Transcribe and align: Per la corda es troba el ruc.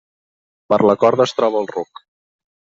Per 0.73 0.79
la 0.91 0.95
corda 1.03 1.27
es 1.29 1.35
troba 1.41 1.61
el 1.65 1.69
ruc. 1.73 2.03